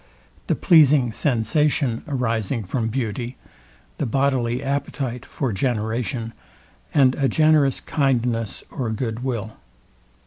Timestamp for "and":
6.91-7.13